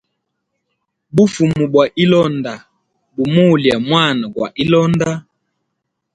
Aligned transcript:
Bufumu 1.15 1.63
bwa 1.71 1.85
hilonda 1.97 2.53
bumulya 3.15 3.75
mwana 3.87 4.25
gwa 4.33 4.47
ilonda. 4.63 5.11